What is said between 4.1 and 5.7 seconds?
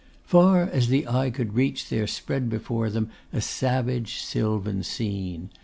sylvan scene.